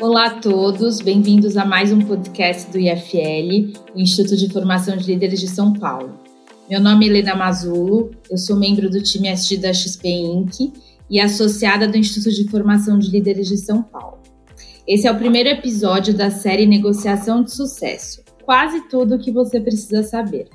[0.00, 5.04] Olá a todos, bem-vindos a mais um podcast do IFL, o Instituto de Formação de
[5.06, 6.18] Líderes de São Paulo.
[6.68, 10.72] Meu nome é Helena Mazulo, eu sou membro do time SG da XP Inc.
[11.10, 14.18] e associada do Instituto de Formação de Líderes de São Paulo.
[14.86, 19.60] Esse é o primeiro episódio da série Negociação de Sucesso, quase tudo o que você
[19.60, 20.48] precisa saber.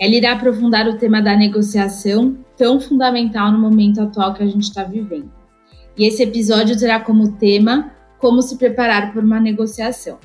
[0.00, 4.62] Ela irá aprofundar o tema da negociação, tão fundamental no momento atual que a gente
[4.62, 5.30] está vivendo.
[5.96, 10.18] E esse episódio terá como tema como se preparar por uma negociação.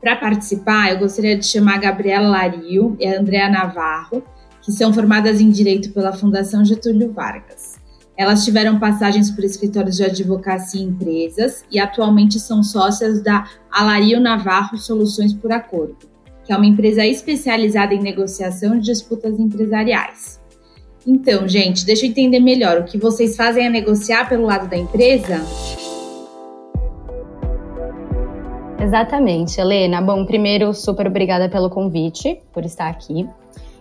[0.00, 4.22] Para participar, eu gostaria de chamar a Gabriela Lario e a Andrea Navarro,
[4.60, 7.80] que são formadas em Direito pela Fundação Getúlio Vargas.
[8.16, 14.20] Elas tiveram passagens por escritórios de advocacia e empresas e atualmente são sócias da Alario
[14.20, 16.11] Navarro Soluções por Acordo,
[16.52, 20.38] que é uma empresa especializada em negociação de disputas empresariais.
[21.06, 22.80] Então, gente, deixa eu entender melhor.
[22.80, 25.40] O que vocês fazem é negociar pelo lado da empresa?
[28.78, 30.02] Exatamente, Helena.
[30.02, 33.26] Bom, primeiro, super obrigada pelo convite, por estar aqui.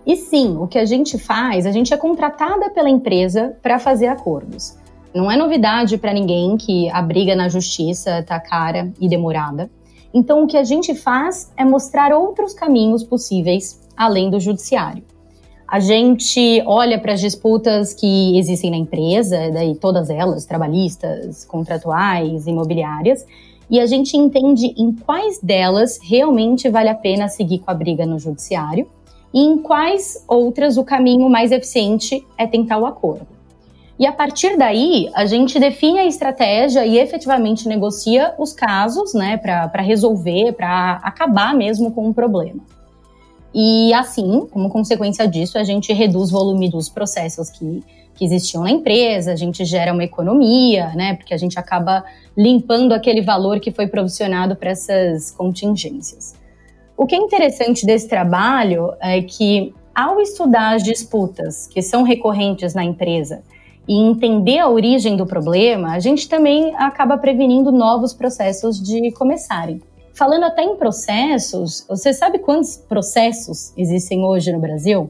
[0.08, 4.08] E sim, o que a gente faz, a gente é contratada pela empresa para fazer
[4.08, 4.78] acordos.
[5.14, 9.70] Não é novidade para ninguém que a briga na justiça está cara e demorada.
[10.14, 15.04] Então, o que a gente faz é mostrar outros caminhos possíveis além do judiciário.
[15.68, 22.46] A gente olha para as disputas que existem na empresa, daí todas elas, trabalhistas, contratuais,
[22.46, 23.26] imobiliárias,
[23.70, 28.06] e a gente entende em quais delas realmente vale a pena seguir com a briga
[28.06, 28.86] no judiciário
[29.34, 33.41] e em quais outras o caminho mais eficiente é tentar o acordo.
[34.00, 39.38] E a partir daí, a gente define a estratégia e efetivamente negocia os casos, né,
[39.38, 42.62] para resolver, para acabar mesmo com o problema.
[43.54, 47.84] E assim, como consequência disso, a gente reduz o volume dos processos que
[48.22, 51.16] que existiam na empresa, a gente gera uma economia, né?
[51.16, 52.04] Porque a gente acaba
[52.38, 56.36] limpando aquele valor que foi provisionado para essas contingências.
[56.96, 62.76] O que é interessante desse trabalho é que, ao estudar as disputas que são recorrentes
[62.76, 63.42] na empresa
[63.88, 69.82] e entender a origem do problema, a gente também acaba prevenindo novos processos de começarem.
[70.14, 75.10] Falando até em processos, você sabe quantos processos existem hoje no Brasil?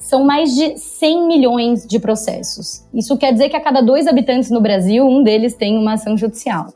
[0.00, 2.84] são mais de 100 milhões de processos.
[2.92, 6.16] Isso quer dizer que a cada dois habitantes no Brasil, um deles tem uma ação
[6.16, 6.72] judicial.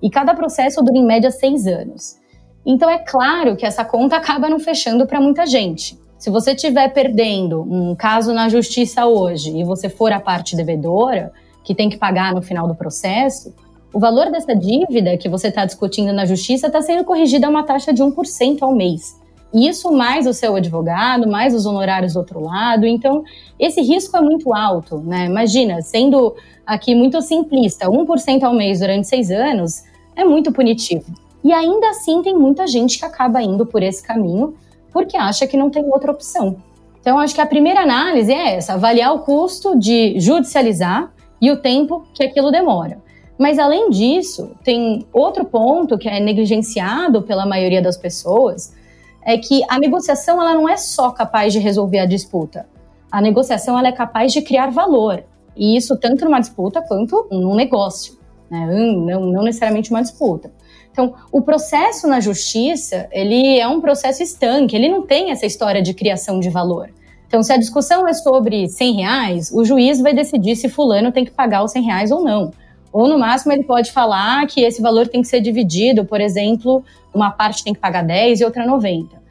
[0.00, 2.16] E cada processo dura em média seis anos.
[2.64, 5.98] Então é claro que essa conta acaba não fechando para muita gente.
[6.18, 11.32] Se você estiver perdendo um caso na justiça hoje e você for a parte devedora,
[11.62, 13.54] que tem que pagar no final do processo,
[13.94, 17.62] o valor dessa dívida que você está discutindo na justiça está sendo corrigido a uma
[17.62, 19.16] taxa de 1% ao mês.
[19.54, 22.84] Isso mais o seu advogado, mais os honorários do outro lado.
[22.84, 23.22] Então,
[23.56, 25.26] esse risco é muito alto, né?
[25.26, 26.34] Imagina, sendo
[26.66, 29.84] aqui muito simplista, 1% ao mês durante seis anos
[30.16, 31.14] é muito punitivo.
[31.44, 34.54] E ainda assim tem muita gente que acaba indo por esse caminho
[34.92, 36.56] porque acha que não tem outra opção.
[37.00, 41.60] Então, acho que a primeira análise é essa: avaliar o custo de judicializar e o
[41.60, 43.00] tempo que aquilo demora.
[43.38, 48.74] Mas, além disso, tem outro ponto que é negligenciado pela maioria das pessoas,
[49.22, 52.66] é que a negociação ela não é só capaz de resolver a disputa.
[53.10, 55.22] A negociação ela é capaz de criar valor.
[55.56, 58.18] E isso tanto numa disputa quanto num negócio.
[58.50, 58.66] Né?
[58.66, 60.50] Não, não necessariamente uma disputa.
[60.98, 65.80] Então, o processo na justiça, ele é um processo estanque, ele não tem essa história
[65.80, 66.90] de criação de valor.
[67.28, 71.24] Então, se a discussão é sobre 100 reais, o juiz vai decidir se fulano tem
[71.24, 72.50] que pagar os 100 reais ou não.
[72.92, 76.82] Ou, no máximo, ele pode falar que esse valor tem que ser dividido, por exemplo,
[77.14, 79.22] uma parte tem que pagar 10 e outra 90.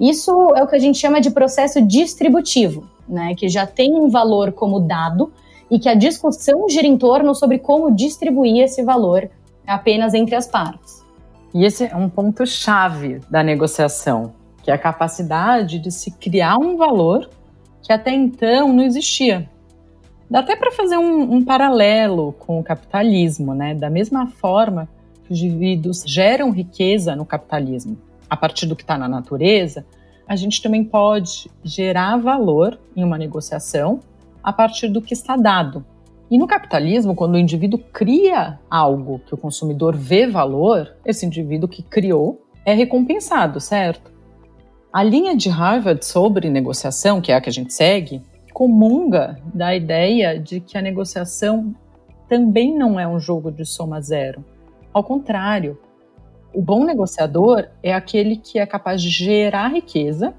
[0.00, 4.10] Isso é o que a gente chama de processo distributivo, né, que já tem um
[4.10, 5.32] valor como dado
[5.70, 9.30] e que a discussão gira em torno sobre como distribuir esse valor
[9.64, 11.01] apenas entre as partes.
[11.54, 14.32] E esse é um ponto chave da negociação,
[14.62, 17.28] que é a capacidade de se criar um valor
[17.82, 19.48] que até então não existia.
[20.30, 23.74] Dá até para fazer um, um, paralelo com o capitalismo, né?
[23.74, 24.88] Da mesma forma
[25.24, 27.98] que os indivíduos geram riqueza no capitalismo
[28.30, 29.84] a partir do que está na natureza,
[30.26, 34.00] a gente também pode gerar valor em uma negociação
[34.42, 35.84] a partir do que está dado.
[36.32, 41.68] E no capitalismo, quando o indivíduo cria algo que o consumidor vê valor, esse indivíduo
[41.68, 44.10] que criou é recompensado, certo?
[44.90, 49.76] A linha de Harvard sobre negociação, que é a que a gente segue, comunga da
[49.76, 51.74] ideia de que a negociação
[52.30, 54.42] também não é um jogo de soma zero.
[54.90, 55.78] Ao contrário,
[56.54, 60.32] o bom negociador é aquele que é capaz de gerar riqueza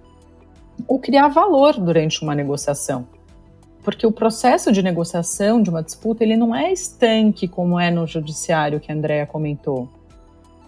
[0.88, 3.08] ou criar valor durante uma negociação.
[3.84, 8.08] Porque o processo de negociação de uma disputa, ele não é estanque como é no
[8.08, 9.90] judiciário que a Andrea comentou.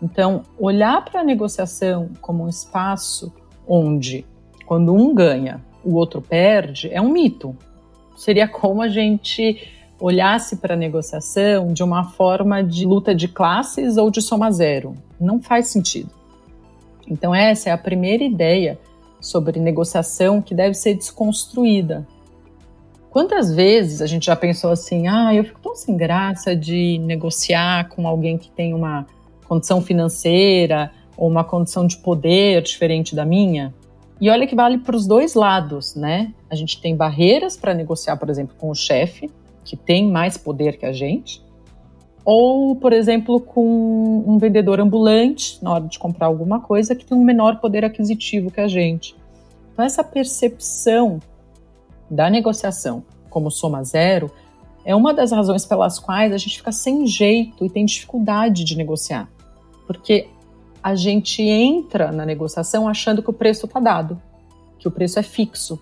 [0.04, 3.34] Então, olhar para a negociação como um espaço
[3.66, 4.26] onde,
[4.66, 7.56] quando um ganha, o outro perde, é um mito.
[8.18, 13.96] Seria como a gente olhasse para a negociação de uma forma de luta de classes
[13.98, 14.94] ou de soma zero.
[15.20, 16.10] Não faz sentido.
[17.08, 18.78] Então, essa é a primeira ideia
[19.22, 22.06] sobre negociação que deve ser desconstruída.
[23.16, 27.88] Quantas vezes a gente já pensou assim, ah, eu fico tão sem graça de negociar
[27.88, 29.08] com alguém que tem uma
[29.48, 33.74] condição financeira ou uma condição de poder diferente da minha?
[34.20, 36.34] E olha que vale para os dois lados, né?
[36.50, 39.32] A gente tem barreiras para negociar, por exemplo, com o chefe,
[39.64, 41.42] que tem mais poder que a gente,
[42.26, 47.18] ou, por exemplo, com um vendedor ambulante, na hora de comprar alguma coisa, que tem
[47.18, 49.16] um menor poder aquisitivo que a gente.
[49.72, 51.22] Então, essa percepção
[52.10, 54.32] da negociação como soma zero
[54.86, 58.78] é uma das razões pelas quais a gente fica sem jeito e tem dificuldade de
[58.78, 59.28] negociar.
[59.88, 60.28] Porque
[60.82, 64.22] a gente entra na negociação achando que o preço está dado,
[64.78, 65.80] que o preço é fixo.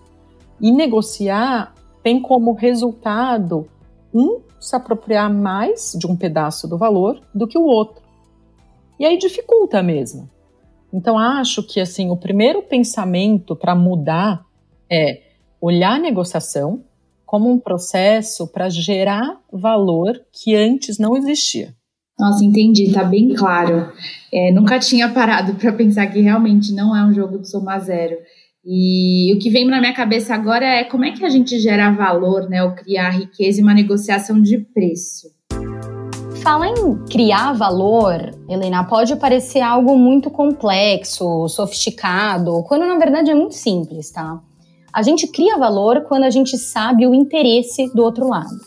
[0.58, 3.68] E negociar tem como resultado
[4.12, 8.02] um se apropriar mais de um pedaço do valor do que o outro.
[8.98, 10.30] E aí dificulta mesmo.
[10.90, 14.46] Então acho que assim, o primeiro pensamento para mudar
[14.90, 15.20] é
[15.60, 16.82] olhar a negociação
[17.24, 21.74] como um processo para gerar valor que antes não existia.
[22.18, 23.92] Nossa, entendi, tá bem claro.
[24.32, 28.16] É, nunca tinha parado para pensar que realmente não é um jogo de soma zero.
[28.64, 31.90] E o que vem na minha cabeça agora é como é que a gente gera
[31.90, 35.28] valor, né, ou criar riqueza em uma negociação de preço.
[36.42, 43.34] Falar em criar valor, Helena, pode parecer algo muito complexo, sofisticado, quando na verdade é
[43.34, 44.40] muito simples, tá?
[44.94, 48.60] A gente cria valor quando a gente sabe o interesse do outro lado.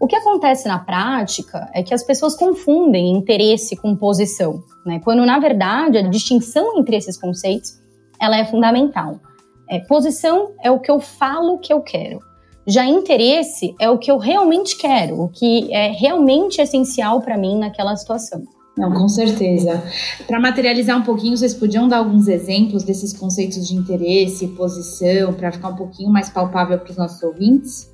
[0.00, 5.00] O que acontece na prática é que as pessoas confundem interesse com posição, né?
[5.04, 7.78] Quando na verdade a distinção entre esses conceitos
[8.20, 9.20] ela é fundamental.
[9.68, 12.18] É, posição é o que eu falo que eu quero.
[12.66, 17.56] Já interesse é o que eu realmente quero, o que é realmente essencial para mim
[17.56, 18.42] naquela situação.
[18.80, 19.84] Não, com certeza.
[20.26, 25.52] Para materializar um pouquinho, vocês podiam dar alguns exemplos desses conceitos de interesse, posição, para
[25.52, 27.92] ficar um pouquinho mais palpável para os nossos ouvintes?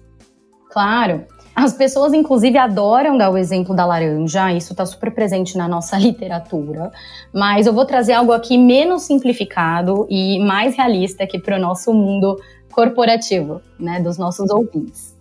[0.70, 1.24] Claro.
[1.56, 5.96] As pessoas, inclusive, adoram dar o exemplo da laranja, isso está super presente na nossa
[5.98, 6.92] literatura,
[7.34, 11.92] mas eu vou trazer algo aqui menos simplificado e mais realista aqui para o nosso
[11.92, 12.36] mundo
[12.70, 15.16] corporativo, né, dos nossos ouvintes.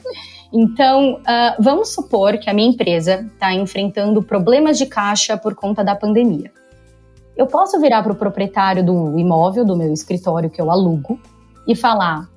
[0.58, 5.84] Então, uh, vamos supor que a minha empresa está enfrentando problemas de caixa por conta
[5.84, 6.50] da pandemia.
[7.36, 11.20] Eu posso virar para o proprietário do imóvel, do meu escritório que eu alugo,
[11.68, 12.30] e falar: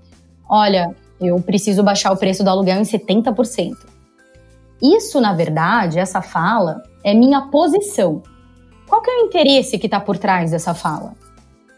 [0.50, 3.76] olha, eu preciso baixar o preço do aluguel em 70%.
[4.82, 8.20] Isso, na verdade, essa fala é minha posição.
[8.88, 11.14] Qual que é o interesse que está por trás dessa fala?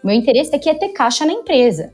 [0.03, 1.93] Meu interesse aqui é ter caixa na empresa.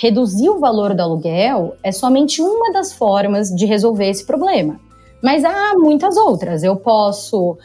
[0.00, 4.80] Reduzir o valor do aluguel é somente uma das formas de resolver esse problema.
[5.22, 6.62] Mas há muitas outras.
[6.62, 7.58] Eu posso uh,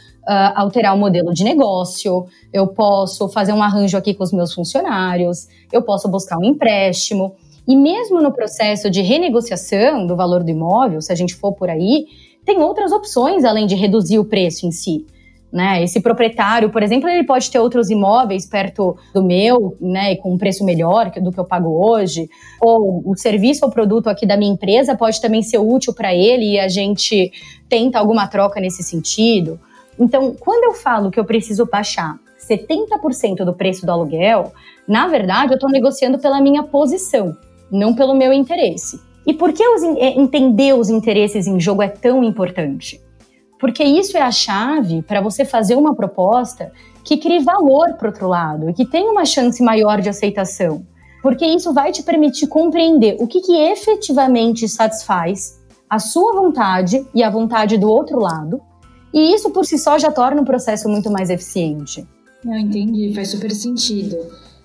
[0.54, 5.48] alterar o modelo de negócio, eu posso fazer um arranjo aqui com os meus funcionários,
[5.72, 7.34] eu posso buscar um empréstimo.
[7.66, 11.70] E mesmo no processo de renegociação do valor do imóvel, se a gente for por
[11.70, 12.04] aí,
[12.44, 15.06] tem outras opções além de reduzir o preço em si.
[15.52, 15.82] Né?
[15.82, 20.34] Esse proprietário, por exemplo, ele pode ter outros imóveis perto do meu, né, e com
[20.34, 22.28] um preço melhor do que eu pago hoje,
[22.60, 26.54] ou o serviço ou produto aqui da minha empresa pode também ser útil para ele
[26.54, 27.32] e a gente
[27.68, 29.58] tenta alguma troca nesse sentido.
[29.98, 34.52] Então, quando eu falo que eu preciso baixar 70% do preço do aluguel,
[34.86, 37.36] na verdade, eu estou negociando pela minha posição
[37.70, 39.00] não pelo meu interesse.
[39.26, 43.00] E por que os, é, entender os interesses em jogo é tão importante?
[43.58, 46.72] Porque isso é a chave para você fazer uma proposta
[47.02, 50.84] que crie valor para outro lado e que tenha uma chance maior de aceitação.
[51.22, 57.22] Porque isso vai te permitir compreender o que, que efetivamente satisfaz a sua vontade e
[57.22, 58.60] a vontade do outro lado.
[59.14, 62.06] E isso por si só já torna o processo muito mais eficiente.
[62.44, 64.16] Eu entendi, faz super sentido.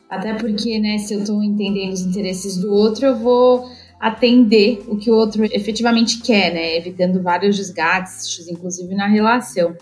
[0.09, 3.69] Até porque, né, se eu estou entendendo os interesses do outro, eu vou
[4.01, 6.75] atender o que o outro efetivamente quer, né?
[6.75, 9.75] Evitando vários desgastes, inclusive na relação.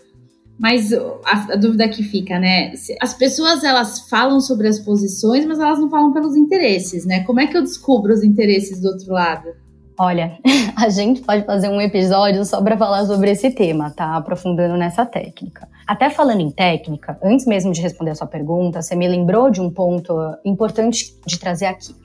[0.59, 2.73] Mas a, a, dúvida que fica, né?
[3.01, 7.23] As pessoas elas falam sobre as posições, mas elas não falam pelos interesses, né?
[7.23, 9.47] Como é que eu descubro os interesses do outro lado?
[9.97, 10.38] Olha,
[10.75, 14.17] a gente pode fazer um episódio só para falar sobre esse tema, tá?
[14.17, 15.65] Aprofundando nessa técnica.
[15.88, 19.61] Até falando em técnica, antes mesmo de responder a sua pergunta, você me lembrou de
[19.61, 21.95] um ponto importante de trazer aqui.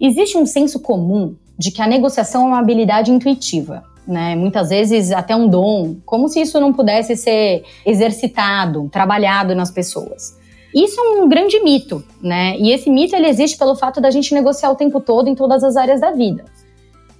[0.00, 4.34] Existe um senso comum de que a negociação é uma habilidade intuitiva, né?
[4.34, 10.38] Muitas vezes até um dom, como se isso não pudesse ser exercitado, trabalhado nas pessoas.
[10.74, 12.56] Isso é um grande mito, né?
[12.58, 15.62] E esse mito ele existe pelo fato da gente negociar o tempo todo em todas
[15.62, 16.46] as áreas da vida.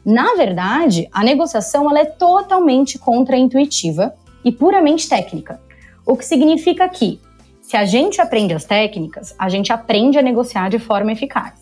[0.02, 5.60] Na verdade, a negociação ela é totalmente contraintuitiva e puramente técnica.
[6.06, 7.20] O que significa que,
[7.60, 11.59] se a gente aprende as técnicas, a gente aprende a negociar de forma eficaz.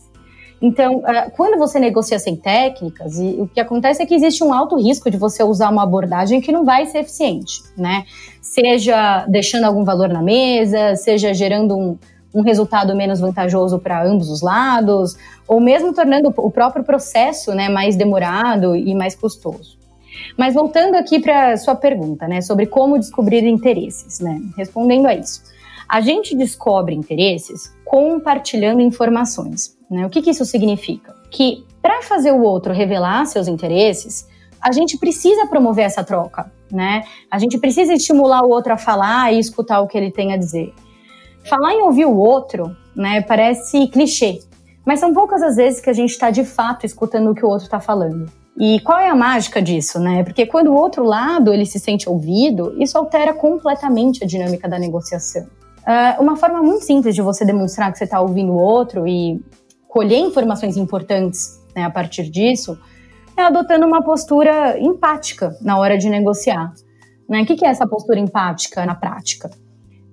[0.61, 4.77] Então, é, quando você negocia sem técnicas, o que acontece é que existe um alto
[4.77, 8.05] risco de você usar uma abordagem que não vai ser eficiente, né?
[8.43, 11.97] Seja deixando algum valor na mesa, seja gerando um,
[12.35, 17.69] um resultado menos vantajoso para ambos os lados, ou mesmo tornando o próprio processo né,
[17.69, 19.79] mais demorado e mais custoso.
[20.37, 25.43] Mas voltando aqui para sua pergunta, né, sobre como descobrir interesses, né, respondendo a isso.
[25.89, 29.78] A gente descobre interesses compartilhando informações.
[29.91, 30.07] Né?
[30.07, 31.15] O que, que isso significa?
[31.31, 34.29] Que para fazer o outro revelar seus interesses,
[34.61, 37.05] a gente precisa promover essa troca, né?
[37.31, 40.37] A gente precisa estimular o outro a falar e escutar o que ele tem a
[40.37, 40.75] dizer.
[41.45, 44.41] Falar em ouvir o outro, né, parece clichê,
[44.85, 47.49] mas são poucas as vezes que a gente está de fato escutando o que o
[47.49, 48.27] outro está falando.
[48.59, 50.25] E qual é a mágica disso, né?
[50.25, 54.79] Porque quando o outro lado ele se sente ouvido, isso altera completamente a dinâmica da
[54.79, 55.47] negociação.
[55.83, 59.41] Uh, uma forma muito simples de você demonstrar que você está ouvindo o outro e
[59.89, 62.79] colher informações importantes né, a partir disso
[63.37, 66.73] é adotando uma postura empática na hora de negociar.
[67.29, 67.43] Né?
[67.43, 69.51] O que é essa postura empática na prática?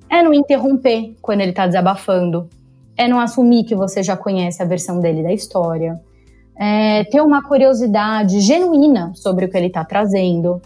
[0.09, 2.49] É não interromper quando ele está desabafando,
[2.95, 5.99] é não assumir que você já conhece a versão dele da história,
[6.57, 10.61] é ter uma curiosidade genuína sobre o que ele está trazendo,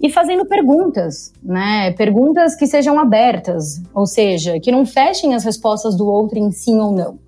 [0.00, 1.92] e fazendo perguntas, né?
[1.92, 6.78] Perguntas que sejam abertas, ou seja, que não fechem as respostas do outro em sim
[6.78, 7.18] ou não.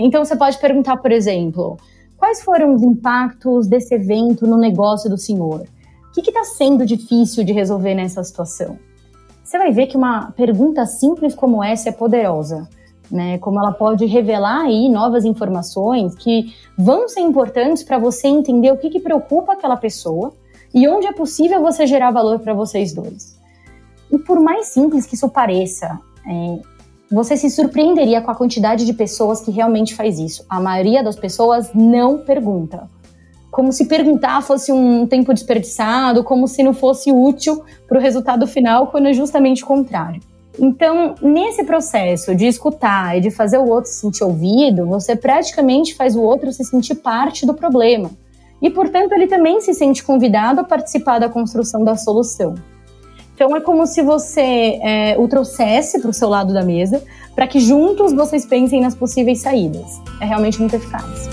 [0.00, 1.76] Então você pode perguntar, por exemplo,
[2.16, 5.66] quais foram os impactos desse evento no negócio do senhor?
[6.08, 8.78] O que está sendo difícil de resolver nessa situação?
[9.44, 12.68] Você vai ver que uma pergunta simples como essa é poderosa.
[13.10, 18.70] Né, como ela pode revelar aí novas informações que vão ser importantes para você entender
[18.70, 20.32] o que, que preocupa aquela pessoa
[20.72, 23.36] e onde é possível você gerar valor para vocês dois.
[24.12, 26.60] E por mais simples que isso pareça, é,
[27.10, 30.44] você se surpreenderia com a quantidade de pessoas que realmente faz isso.
[30.48, 32.88] A maioria das pessoas não pergunta.
[33.50, 38.46] Como se perguntar fosse um tempo desperdiçado, como se não fosse útil para o resultado
[38.46, 40.22] final, quando é justamente o contrário.
[40.56, 45.94] Então, nesse processo de escutar e de fazer o outro se sentir ouvido, você praticamente
[45.94, 48.10] faz o outro se sentir parte do problema
[48.62, 52.54] e, portanto, ele também se sente convidado a participar da construção da solução.
[53.42, 57.02] Então, é como se você é, o trouxesse para o seu lado da mesa,
[57.34, 59.98] para que juntos vocês pensem nas possíveis saídas.
[60.20, 61.26] É realmente muito eficaz.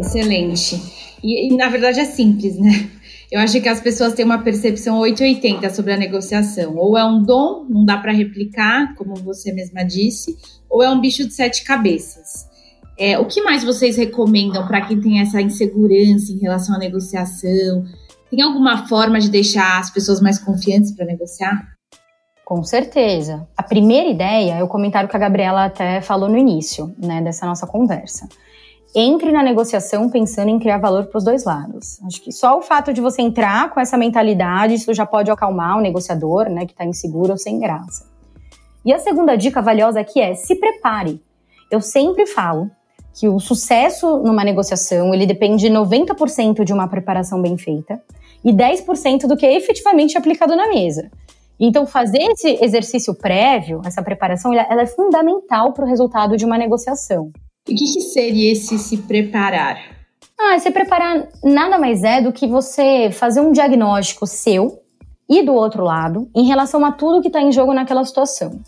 [0.00, 0.80] Excelente.
[1.22, 2.88] E, e, na verdade é simples, né?
[3.30, 6.74] Eu acho que as pessoas têm uma percepção 880 sobre a negociação.
[6.78, 10.38] Ou é um dom, não dá para replicar, como você mesma disse,
[10.70, 12.49] ou é um bicho de sete cabeças.
[13.00, 17.82] É, o que mais vocês recomendam para quem tem essa insegurança em relação à negociação?
[18.30, 21.66] Tem alguma forma de deixar as pessoas mais confiantes para negociar?
[22.44, 23.48] Com certeza.
[23.56, 27.46] A primeira ideia é o comentário que a Gabriela até falou no início, né, dessa
[27.46, 28.28] nossa conversa.
[28.94, 31.98] Entre na negociação pensando em criar valor para os dois lados.
[32.04, 35.78] Acho que só o fato de você entrar com essa mentalidade, isso já pode acalmar
[35.78, 38.06] o negociador, né, que está inseguro ou sem graça.
[38.84, 41.22] E a segunda dica valiosa aqui é se prepare.
[41.70, 42.70] Eu sempre falo
[43.14, 48.00] que o sucesso numa negociação, ele depende 90% de uma preparação bem feita
[48.44, 51.10] e 10% do que é efetivamente aplicado na mesa.
[51.58, 56.56] Então, fazer esse exercício prévio, essa preparação, ela é fundamental para o resultado de uma
[56.56, 57.30] negociação.
[57.68, 59.78] E o que, que seria esse se preparar?
[60.38, 64.80] Ah, se preparar nada mais é do que você fazer um diagnóstico seu
[65.28, 68.58] e do outro lado em relação a tudo que está em jogo naquela situação.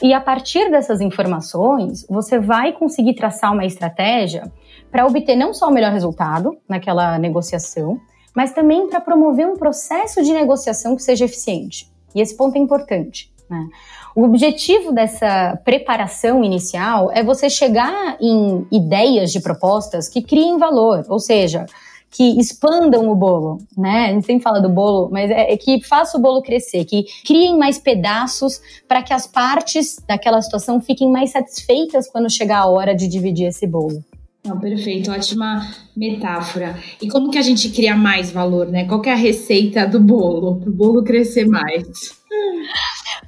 [0.00, 4.50] E a partir dessas informações, você vai conseguir traçar uma estratégia
[4.90, 8.00] para obter não só o melhor resultado naquela negociação,
[8.34, 11.90] mas também para promover um processo de negociação que seja eficiente.
[12.14, 13.32] E esse ponto é importante.
[13.48, 13.68] Né?
[14.14, 21.04] O objetivo dessa preparação inicial é você chegar em ideias de propostas que criem valor,
[21.08, 21.66] ou seja,
[22.12, 24.06] que expandam o bolo, né?
[24.06, 27.06] A gente sempre fala do bolo, mas é, é que faça o bolo crescer, que
[27.24, 32.66] criem mais pedaços para que as partes daquela situação fiquem mais satisfeitas quando chegar a
[32.66, 34.04] hora de dividir esse bolo.
[34.44, 36.76] Não, perfeito, ótima metáfora.
[37.00, 38.84] E como que a gente cria mais valor, né?
[38.86, 42.20] Qual é a receita do bolo, para o bolo crescer mais?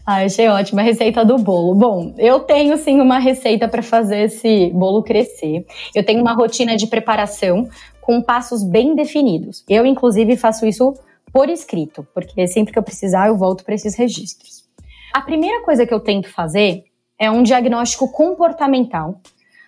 [0.06, 1.74] Ah, achei ótima a receita do bolo.
[1.74, 5.64] Bom, eu tenho sim uma receita para fazer esse bolo crescer.
[5.94, 7.68] Eu tenho uma rotina de preparação
[8.04, 9.64] com passos bem definidos.
[9.66, 10.94] Eu, inclusive, faço isso
[11.32, 14.64] por escrito, porque sempre que eu precisar, eu volto para esses registros.
[15.12, 16.84] A primeira coisa que eu tento fazer
[17.18, 19.20] é um diagnóstico comportamental,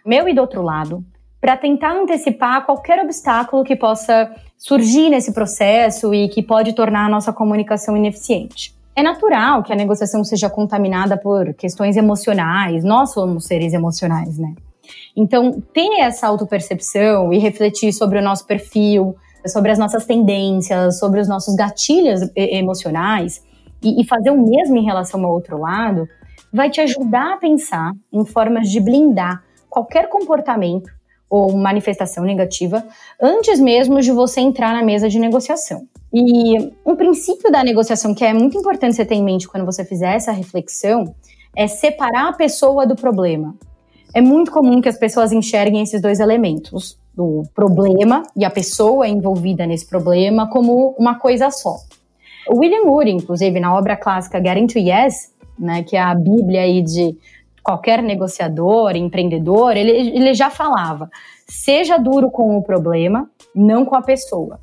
[0.04, 1.02] meu e do outro lado,
[1.40, 7.08] para tentar antecipar qualquer obstáculo que possa surgir nesse processo e que pode tornar a
[7.08, 8.74] nossa comunicação ineficiente.
[8.94, 14.54] É natural que a negociação seja contaminada por questões emocionais, nós somos seres emocionais, né?
[15.16, 19.16] Então, ter essa autopercepção e refletir sobre o nosso perfil,
[19.46, 23.42] sobre as nossas tendências, sobre os nossos gatilhos emocionais
[23.82, 26.08] e, e fazer o mesmo em relação ao outro lado,
[26.52, 30.90] vai te ajudar a pensar em formas de blindar qualquer comportamento
[31.28, 32.86] ou manifestação negativa
[33.20, 35.86] antes mesmo de você entrar na mesa de negociação.
[36.12, 39.84] E um princípio da negociação que é muito importante você ter em mente quando você
[39.84, 41.14] fizer essa reflexão
[41.54, 43.54] é separar a pessoa do problema.
[44.16, 49.06] É muito comum que as pessoas enxerguem esses dois elementos, do problema e a pessoa
[49.06, 51.76] envolvida nesse problema, como uma coisa só.
[52.48, 56.80] O William Moore, inclusive, na obra clássica to Yes, né, que é a bíblia aí
[56.80, 57.14] de
[57.62, 61.10] qualquer negociador, empreendedor, ele, ele já falava:
[61.46, 64.58] seja duro com o problema, não com a pessoa.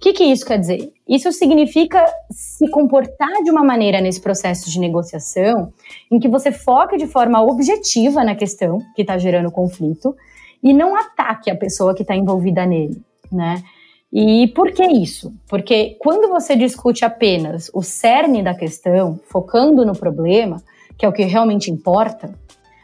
[0.00, 0.94] O que, que isso quer dizer?
[1.06, 5.74] Isso significa se comportar de uma maneira nesse processo de negociação
[6.10, 10.16] em que você foque de forma objetiva na questão que está gerando conflito
[10.62, 13.62] e não ataque a pessoa que está envolvida nele, né?
[14.10, 15.34] E por que isso?
[15.46, 20.62] Porque quando você discute apenas o cerne da questão, focando no problema,
[20.96, 22.34] que é o que realmente importa,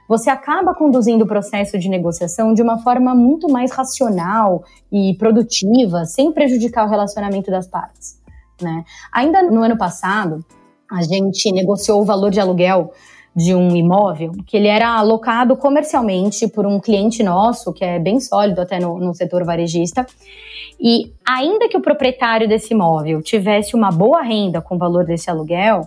[0.09, 6.05] você acaba conduzindo o processo de negociação de uma forma muito mais racional e produtiva,
[6.05, 8.21] sem prejudicar o relacionamento das partes.
[8.61, 8.85] Né?
[9.13, 10.45] Ainda no ano passado,
[10.91, 12.93] a gente negociou o valor de aluguel
[13.35, 18.19] de um imóvel que ele era alocado comercialmente por um cliente nosso, que é bem
[18.19, 20.07] sólido até no, no setor varejista.
[20.81, 25.29] E ainda que o proprietário desse imóvel tivesse uma boa renda com o valor desse
[25.29, 25.87] aluguel,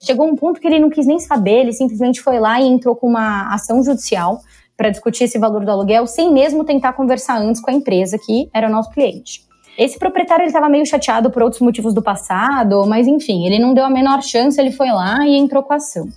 [0.00, 2.94] Chegou um ponto que ele não quis nem saber, ele simplesmente foi lá e entrou
[2.94, 4.40] com uma ação judicial
[4.76, 8.48] para discutir esse valor do aluguel, sem mesmo tentar conversar antes com a empresa que
[8.52, 9.46] era o nosso cliente.
[9.78, 13.74] Esse proprietário ele estava meio chateado por outros motivos do passado, mas enfim, ele não
[13.74, 16.08] deu a menor chance, ele foi lá e entrou com a ação.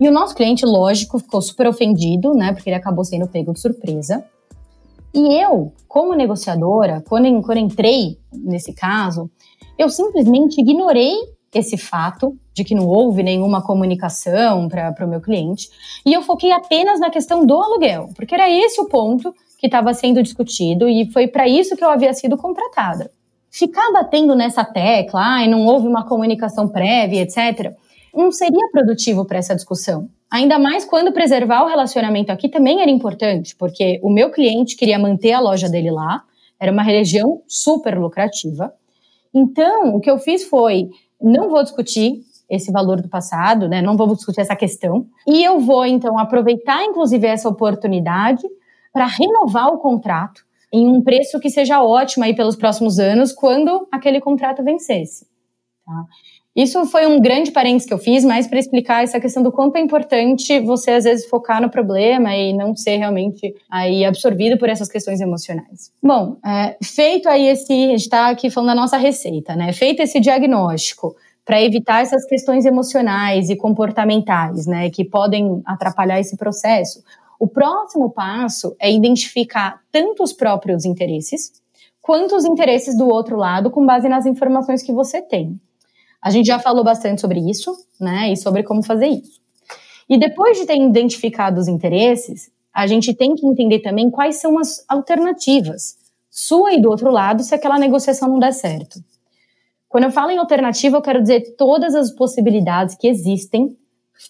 [0.00, 3.60] E o nosso cliente, lógico, ficou super ofendido, né, porque ele acabou sendo pego de
[3.60, 4.24] surpresa.
[5.14, 9.30] E eu, como negociadora, quando, quando entrei nesse caso,
[9.78, 11.14] eu simplesmente ignorei
[11.54, 15.68] esse fato de que não houve nenhuma comunicação para o meu cliente,
[16.04, 19.94] e eu foquei apenas na questão do aluguel, porque era esse o ponto que estava
[19.94, 23.10] sendo discutido e foi para isso que eu havia sido contratada.
[23.50, 27.72] Ficar batendo nessa tecla, ah, não houve uma comunicação prévia, etc.,
[28.14, 30.08] não seria produtivo para essa discussão.
[30.30, 34.98] Ainda mais quando preservar o relacionamento aqui também era importante, porque o meu cliente queria
[34.98, 36.22] manter a loja dele lá,
[36.60, 38.72] era uma região super lucrativa.
[39.32, 40.90] Então, o que eu fiz foi
[41.24, 43.80] não vou discutir esse valor do passado, né?
[43.80, 45.06] Não vou discutir essa questão.
[45.26, 48.42] E eu vou, então, aproveitar, inclusive, essa oportunidade
[48.92, 53.88] para renovar o contrato em um preço que seja ótimo aí pelos próximos anos, quando
[53.90, 55.26] aquele contrato vencesse.
[55.86, 56.04] Tá?
[56.54, 59.76] Isso foi um grande parênteses que eu fiz, mas para explicar essa questão do quanto
[59.76, 64.68] é importante você, às vezes, focar no problema e não ser realmente aí absorvido por
[64.68, 65.90] essas questões emocionais.
[66.00, 69.72] Bom, é, feito aí esse, a gente está aqui falando da nossa receita, né?
[69.72, 76.36] Feito esse diagnóstico para evitar essas questões emocionais e comportamentais, né, que podem atrapalhar esse
[76.36, 77.02] processo.
[77.38, 81.52] O próximo passo é identificar tanto os próprios interesses
[82.00, 85.58] quanto os interesses do outro lado com base nas informações que você tem.
[86.24, 89.42] A gente já falou bastante sobre isso, né, e sobre como fazer isso.
[90.08, 94.58] E depois de ter identificado os interesses, a gente tem que entender também quais são
[94.58, 95.98] as alternativas,
[96.30, 99.04] sua e do outro lado, se aquela negociação não der certo.
[99.86, 103.76] Quando eu falo em alternativa, eu quero dizer todas as possibilidades que existem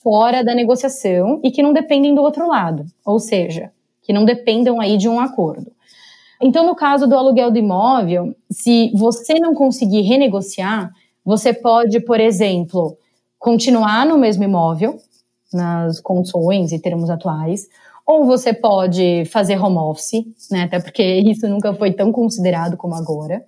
[0.02, 3.70] fora da negociação e que não dependem do outro lado, ou seja,
[4.02, 5.70] que não dependam aí de um acordo.
[6.42, 10.92] Então, no caso do aluguel do imóvel, se você não conseguir renegociar,
[11.24, 12.96] você pode, por exemplo,
[13.38, 15.00] continuar no mesmo imóvel,
[15.52, 17.68] nas condições e termos atuais,
[18.06, 22.94] ou você pode fazer home office, né, até porque isso nunca foi tão considerado como
[22.94, 23.44] agora.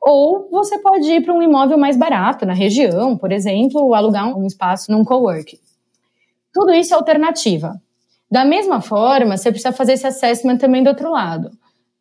[0.00, 4.46] Ou você pode ir para um imóvel mais barato na região, por exemplo, alugar um
[4.46, 5.58] espaço num coworking.
[6.52, 7.80] Tudo isso é alternativa.
[8.30, 11.50] Da mesma forma, você precisa fazer esse assessment também do outro lado.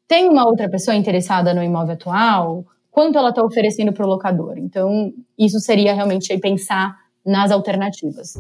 [0.08, 2.66] Tem uma outra pessoa interessada no imóvel atual?
[2.94, 4.58] quanto ela está oferecendo para o locador.
[4.58, 8.36] Então, isso seria realmente pensar nas alternativas.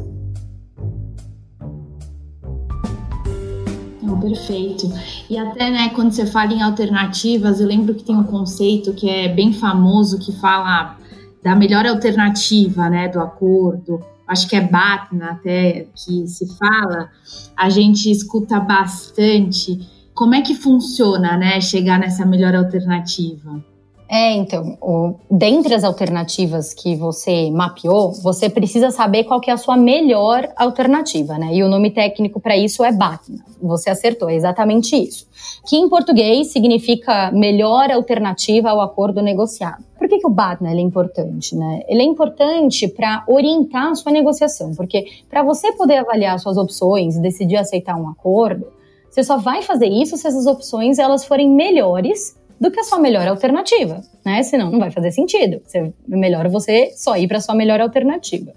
[4.23, 4.89] perfeito.
[5.29, 9.09] E até, né, quando você fala em alternativas, eu lembro que tem um conceito que
[9.09, 10.97] é bem famoso que fala
[11.43, 13.99] da melhor alternativa, né, do acordo.
[14.25, 17.09] Acho que é Batna até que se fala.
[17.57, 19.79] A gente escuta bastante.
[20.13, 23.72] Como é que funciona, né, chegar nessa melhor alternativa?
[24.15, 29.57] É, então, o, dentre as alternativas que você mapeou, você precisa saber qual é a
[29.57, 31.49] sua melhor alternativa, né?
[31.51, 33.43] E o nome técnico para isso é BATNA.
[33.59, 35.25] Você acertou, é exatamente isso.
[35.67, 39.83] Que em português significa melhor alternativa ao acordo negociado.
[39.97, 41.81] Por que, que o BATNA é importante, né?
[41.87, 47.15] Ele é importante para orientar a sua negociação, porque para você poder avaliar suas opções
[47.15, 48.67] e decidir aceitar um acordo,
[49.09, 52.99] você só vai fazer isso se essas opções elas forem melhores do que a sua
[52.99, 54.41] melhor alternativa, né?
[54.43, 55.61] Senão não vai fazer sentido.
[55.73, 58.53] É melhor você só ir para a sua melhor alternativa.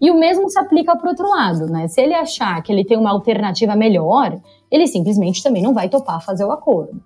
[0.00, 1.86] E o mesmo se aplica para o outro lado, né?
[1.88, 4.40] Se ele achar que ele tem uma alternativa melhor,
[4.70, 7.00] ele simplesmente também não vai topar fazer o acordo.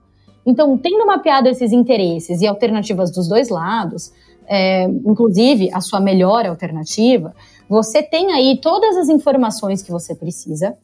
[0.47, 4.13] Então, tendo mapeado esses interesses e alternativas dos dois lados,
[4.47, 7.35] é, inclusive a sua melhor alternativa,
[7.69, 10.77] você tem aí todas as informações que você precisa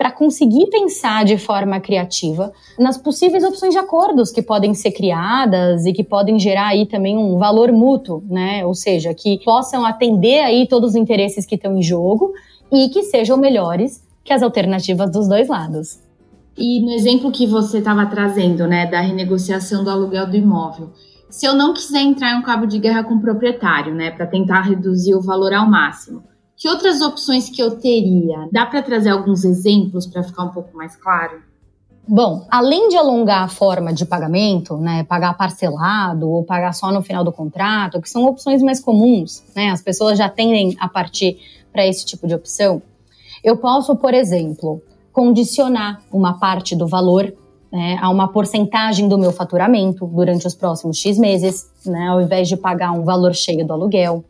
[0.00, 5.84] para conseguir pensar de forma criativa nas possíveis opções de acordos que podem ser criadas
[5.84, 8.64] e que podem gerar aí também um valor mútuo, né?
[8.64, 12.32] Ou seja, que possam atender aí todos os interesses que estão em jogo
[12.72, 16.00] e que sejam melhores que as alternativas dos dois lados.
[16.56, 20.92] E no exemplo que você estava trazendo, né, da renegociação do aluguel do imóvel,
[21.28, 24.26] se eu não quiser entrar em um cabo de guerra com o proprietário, né, para
[24.26, 26.22] tentar reduzir o valor ao máximo,
[26.60, 28.46] que outras opções que eu teria?
[28.52, 31.40] Dá para trazer alguns exemplos para ficar um pouco mais claro?
[32.06, 37.00] Bom, além de alongar a forma de pagamento, né, pagar parcelado ou pagar só no
[37.00, 41.38] final do contrato, que são opções mais comuns, né, as pessoas já tendem a partir
[41.72, 42.82] para esse tipo de opção,
[43.42, 47.32] eu posso, por exemplo, condicionar uma parte do valor
[47.72, 52.48] né, a uma porcentagem do meu faturamento durante os próximos X meses, né, ao invés
[52.48, 54.24] de pagar um valor cheio do aluguel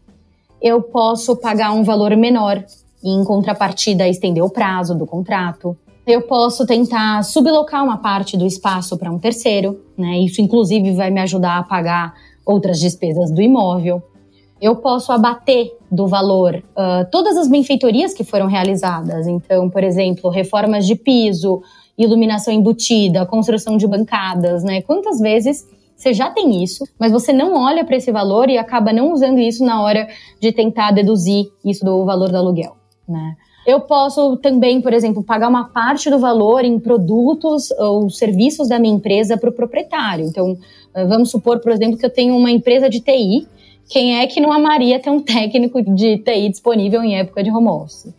[0.61, 2.63] eu posso pagar um valor menor
[3.03, 5.77] e, em contrapartida, estender o prazo do contrato.
[6.07, 10.19] Eu posso tentar sublocar uma parte do espaço para um terceiro, né?
[10.19, 14.03] Isso, inclusive, vai me ajudar a pagar outras despesas do imóvel.
[14.61, 19.27] Eu posso abater do valor uh, todas as benfeitorias que foram realizadas.
[19.27, 21.63] Então, por exemplo, reformas de piso,
[21.97, 24.83] iluminação embutida, construção de bancadas, né?
[24.83, 25.67] Quantas vezes
[26.01, 29.39] você já tem isso, mas você não olha para esse valor e acaba não usando
[29.39, 30.09] isso na hora
[30.41, 32.75] de tentar deduzir isso do valor do aluguel,
[33.07, 33.37] né?
[33.67, 38.79] Eu posso também, por exemplo, pagar uma parte do valor em produtos ou serviços da
[38.79, 40.25] minha empresa para o proprietário.
[40.25, 40.57] Então,
[40.95, 43.47] eh, vamos supor, por exemplo, que eu tenho uma empresa de TI.
[43.91, 47.69] Quem é que não amaria ter um técnico de TI disponível em época de home
[47.69, 48.15] office?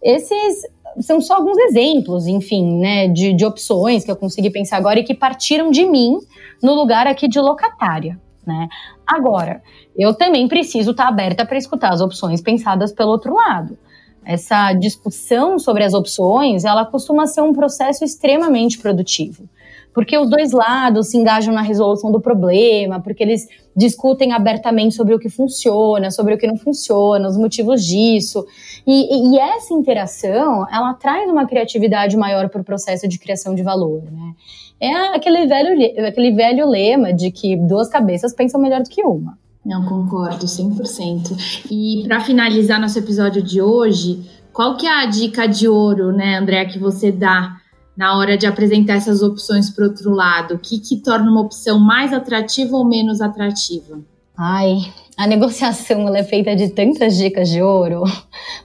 [0.00, 0.62] Esses
[1.00, 5.04] são só alguns exemplos, enfim, né, de, de opções que eu consegui pensar agora e
[5.04, 6.18] que partiram de mim
[6.62, 8.20] no lugar aqui de locatária.
[8.46, 8.68] Né?
[9.06, 9.62] Agora,
[9.96, 13.76] eu também preciso estar aberta para escutar as opções pensadas pelo outro lado.
[14.24, 19.48] Essa discussão sobre as opções, ela costuma ser um processo extremamente produtivo
[19.96, 25.14] porque os dois lados se engajam na resolução do problema, porque eles discutem abertamente sobre
[25.14, 28.46] o que funciona, sobre o que não funciona, os motivos disso.
[28.86, 33.62] E, e essa interação, ela traz uma criatividade maior para o processo de criação de
[33.62, 34.34] valor, né?
[34.78, 39.38] É aquele velho, aquele velho lema de que duas cabeças pensam melhor do que uma.
[39.64, 41.64] Não, concordo, 100%.
[41.70, 46.36] E para finalizar nosso episódio de hoje, qual que é a dica de ouro, né,
[46.36, 47.56] André, que você dá
[47.96, 50.54] na hora de apresentar essas opções para outro lado?
[50.54, 54.00] O que, que torna uma opção mais atrativa ou menos atrativa?
[54.36, 58.02] Ai, a negociação é feita de tantas dicas de ouro,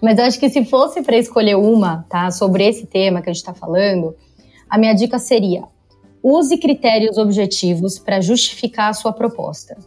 [0.01, 3.33] mas eu acho que se fosse para escolher uma, tá, sobre esse tema que a
[3.33, 4.13] gente está falando,
[4.69, 5.63] a minha dica seria:
[6.21, 9.77] use critérios objetivos para justificar a sua proposta.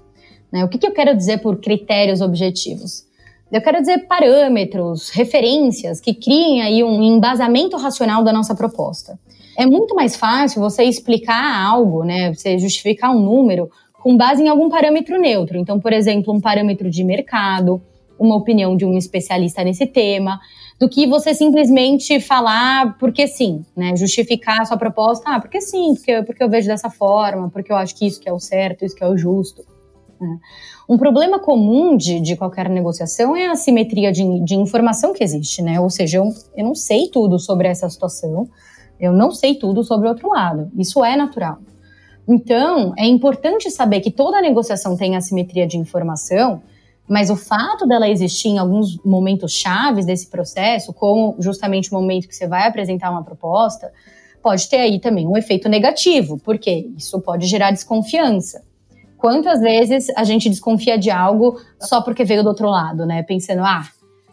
[0.51, 0.65] Né?
[0.65, 3.05] O que, que eu quero dizer por critérios objetivos?
[3.53, 9.19] Eu quero dizer parâmetros, referências que criem aí um embasamento racional da nossa proposta.
[9.57, 13.71] É muito mais fácil você explicar algo, né, você justificar um número
[14.03, 15.57] com base em algum parâmetro neutro.
[15.57, 17.81] Então, por exemplo, um parâmetro de mercado,
[18.19, 20.41] uma opinião de um especialista nesse tema,
[20.79, 23.95] do que você simplesmente falar porque sim, né?
[23.97, 27.77] Justificar a sua proposta, ah, porque sim, porque, porque eu vejo dessa forma, porque eu
[27.77, 29.65] acho que isso que é o certo, isso que é o justo.
[30.21, 30.39] Né?
[30.89, 35.63] Um problema comum de, de qualquer negociação é a assimetria de, de informação que existe,
[35.63, 35.81] né?
[35.81, 38.49] Ou seja, eu, eu não sei tudo sobre essa situação,
[39.01, 40.71] eu não sei tudo sobre o outro lado.
[40.77, 41.59] Isso é natural.
[42.29, 46.63] Então, é importante saber que toda negociação tem assimetria de informação,
[47.07, 52.29] mas o fato dela existir em alguns momentos chaves desse processo, como justamente o momento
[52.29, 53.93] que você vai apresentar uma proposta,
[54.43, 58.63] pode ter aí também um efeito negativo, porque isso pode gerar desconfiança.
[59.25, 63.23] Quantas vezes a gente desconfia de algo só porque veio do outro lado, né?
[63.23, 63.83] Pensando, ah,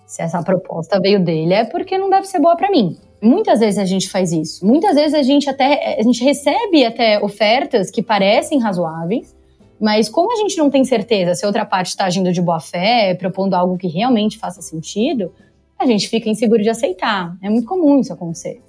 [0.06, 2.98] se essa proposta veio dele é porque não deve ser boa para mim.
[3.22, 4.66] Muitas vezes a gente faz isso.
[4.66, 9.34] Muitas vezes a gente até a gente recebe até ofertas que parecem razoáveis,
[9.80, 12.60] mas como a gente não tem certeza se a outra parte está agindo de boa
[12.60, 15.32] fé, propondo algo que realmente faça sentido,
[15.80, 17.38] a gente fica inseguro de aceitar.
[17.42, 18.62] É muito comum isso acontecer.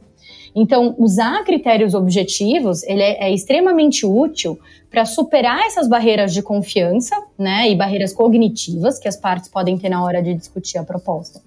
[0.54, 4.58] Então, usar critérios objetivos ele é, é extremamente útil
[4.90, 9.88] para superar essas barreiras de confiança, né, e barreiras cognitivas que as partes podem ter
[9.88, 11.40] na hora de discutir a proposta.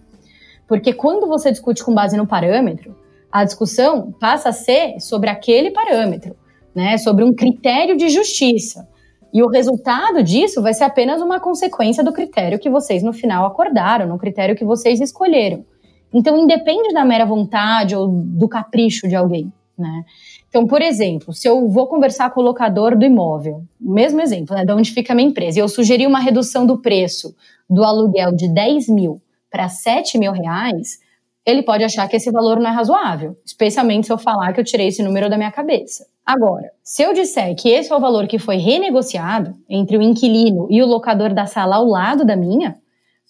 [0.68, 2.96] Porque quando você discute com base no parâmetro,
[3.32, 6.36] a discussão passa a ser sobre aquele parâmetro,
[6.74, 8.88] né, sobre um critério de justiça.
[9.32, 13.46] E o resultado disso vai ser apenas uma consequência do critério que vocês no final
[13.46, 15.66] acordaram, no critério que vocês escolheram.
[16.14, 20.04] Então, independe da mera vontade ou do capricho de alguém, né?
[20.48, 24.64] Então, por exemplo, se eu vou conversar com o locador do imóvel, mesmo exemplo, né,
[24.64, 27.36] de onde fica a minha empresa, e eu sugeri uma redução do preço
[27.70, 31.00] do aluguel de 10 mil para 7 mil reais,
[31.46, 34.64] ele pode achar que esse valor não é razoável, especialmente se eu falar que eu
[34.64, 36.08] tirei esse número da minha cabeça.
[36.26, 40.68] Agora, se eu disser que esse é o valor que foi renegociado entre o inquilino
[40.72, 42.76] e o locador da sala ao lado da minha,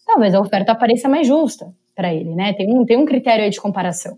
[0.06, 2.54] talvez a oferta pareça mais justa, para ele, né?
[2.54, 4.18] Tem um, tem um critério aí de comparação.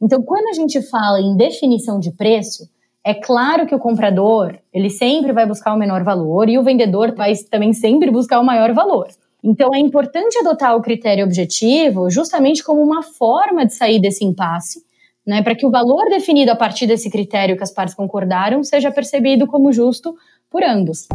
[0.00, 2.68] Então, quando a gente fala em definição de preço,
[3.04, 7.14] é claro que o comprador, ele sempre vai buscar o menor valor e o vendedor
[7.14, 9.08] vai também sempre buscar o maior valor.
[9.42, 14.82] Então, é importante adotar o critério objetivo justamente como uma forma de sair desse impasse,
[15.26, 18.90] né, para que o valor definido a partir desse critério que as partes concordaram seja
[18.90, 20.14] percebido como justo
[20.50, 21.06] por ambos.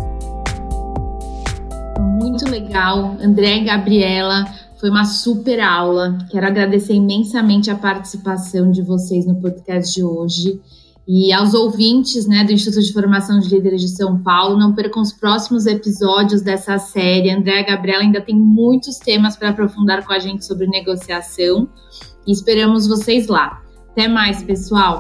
[2.00, 4.46] Muito legal, André e Gabriela.
[4.84, 6.18] Foi uma super aula.
[6.30, 10.60] Quero agradecer imensamente a participação de vocês no podcast de hoje.
[11.08, 15.02] E aos ouvintes né, do Instituto de Formação de Líderes de São Paulo, não percam
[15.02, 17.32] os próximos episódios dessa série.
[17.32, 21.66] André e Gabriela ainda tem muitos temas para aprofundar com a gente sobre negociação
[22.28, 23.62] e esperamos vocês lá.
[23.90, 25.00] Até mais, pessoal!